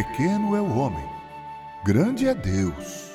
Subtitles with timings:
[0.00, 1.06] Pequeno é o homem,
[1.84, 3.10] grande é Deus.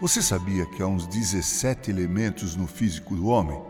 [0.00, 3.60] Você sabia que há uns 17 elementos no físico do homem?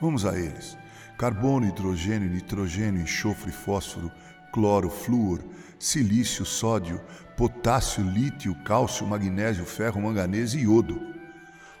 [0.00, 0.74] Vamos a eles:
[1.18, 4.10] carbono, hidrogênio, nitrogênio, enxofre, fósforo,
[4.54, 5.44] cloro, flúor,
[5.78, 6.98] silício, sódio,
[7.36, 11.13] potássio, lítio, cálcio, magnésio, ferro, manganês e iodo.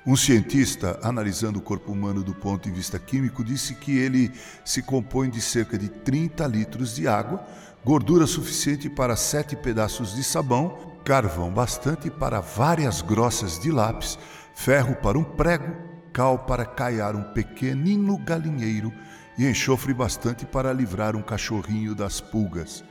[0.06, 4.30] Um cientista, analisando o corpo humano do ponto de vista químico, disse que ele
[4.62, 7.42] se compõe de cerca de 30 litros de água,
[7.82, 14.18] gordura suficiente para sete pedaços de sabão, carvão bastante para várias grossas de lápis,
[14.54, 15.74] ferro para um prego,
[16.12, 18.92] cal para caiar um pequenino galinheiro
[19.38, 22.84] e enxofre bastante para livrar um cachorrinho das pulgas.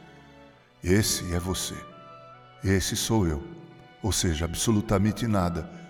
[0.83, 1.75] Esse é você.
[2.63, 3.43] Esse sou eu.
[4.01, 5.82] Ou seja, absolutamente nada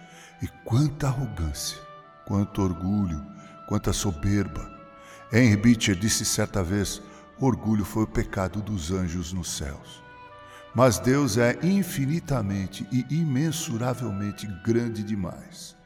[0.43, 1.79] e quanta arrogância,
[2.25, 3.25] quanto orgulho,
[3.65, 4.69] quanta soberba.
[5.31, 7.01] Henry Beecher disse certa vez:
[7.39, 10.03] orgulho foi o pecado dos anjos nos céus.
[10.75, 15.77] Mas Deus é infinitamente e imensuravelmente grande demais.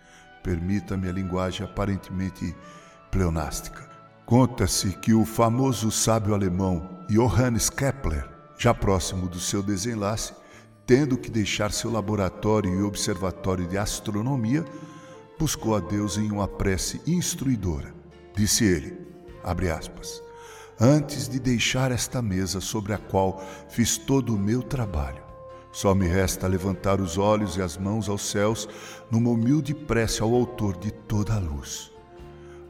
[0.42, 2.56] Permita-me a linguagem aparentemente
[3.12, 3.88] pleonástica.
[4.26, 8.28] Conta-se que o famoso sábio alemão Johannes Kepler,
[8.58, 10.34] já próximo do seu desenlace,
[10.88, 14.64] tendo que deixar seu laboratório e observatório de astronomia,
[15.38, 17.94] buscou a Deus em uma prece instruidora.
[18.34, 18.98] Disse ele,
[19.44, 20.24] aspas,
[20.80, 25.22] antes de deixar esta mesa sobre a qual fiz todo o meu trabalho,
[25.74, 28.68] só me resta levantar os olhos e as mãos aos céus
[29.12, 31.92] numa humilde prece ao Autor de toda a luz.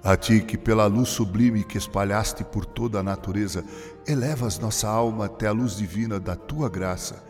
[0.04, 3.64] A ti que pela luz sublime que espalhaste por toda a natureza,
[4.08, 7.28] elevas nossa alma até a luz divina da tua graça,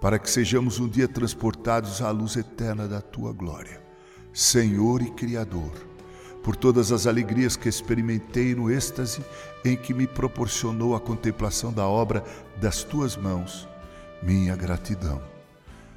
[0.00, 3.82] para que sejamos um dia transportados à luz eterna da tua glória.
[4.32, 5.72] Senhor e Criador,
[6.42, 9.24] por todas as alegrias que experimentei no êxtase
[9.64, 12.22] em que me proporcionou a contemplação da obra
[12.60, 13.68] das tuas mãos,
[14.22, 15.20] minha gratidão.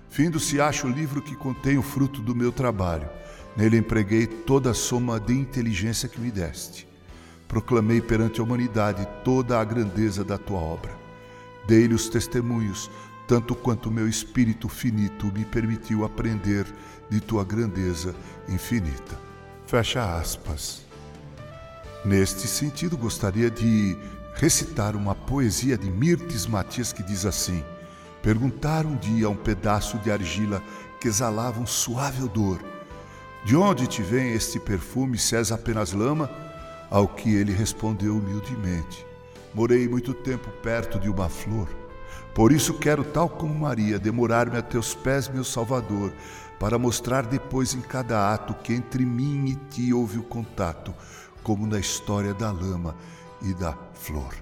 [0.09, 3.07] Findo-se acha o livro que contém o fruto do meu trabalho.
[3.56, 6.88] Nele empreguei toda a soma de inteligência que me deste.
[7.47, 10.91] Proclamei perante a humanidade toda a grandeza da tua obra.
[11.67, 12.90] Dei-lhe os testemunhos
[13.31, 16.66] tanto quanto meu espírito finito me permitiu aprender
[17.09, 18.14] de tua grandeza
[18.50, 19.18] infinita.
[19.66, 20.81] Fecha aspas.
[22.03, 23.97] Neste sentido, gostaria de
[24.34, 27.64] recitar uma poesia de Mirtes Matias que diz assim:
[28.22, 30.62] Perguntar um dia a um pedaço de argila
[31.00, 32.59] que exalava um suave odor:
[33.46, 36.30] De onde te vem este perfume, se és apenas lama?
[36.90, 39.06] Ao que ele respondeu humildemente:
[39.53, 41.70] Morei muito tempo perto de uma flor
[42.34, 46.14] por isso quero, tal como Maria, demorar-me a teus pés, meu Salvador,
[46.59, 50.94] para mostrar depois em cada ato que entre mim e ti houve o contato,
[51.44, 52.96] como na história da lama
[53.41, 54.34] e da flor.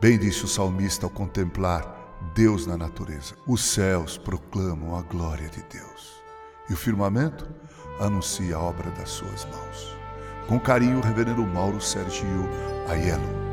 [0.00, 3.34] Bem disse o salmista ao contemplar Deus na natureza.
[3.46, 6.22] Os céus proclamam a glória de Deus,
[6.68, 7.48] e o firmamento
[8.00, 9.96] anuncia a obra das suas mãos.
[10.46, 12.48] Com carinho, Reverendo Mauro Sergio
[12.88, 13.47] Aiello.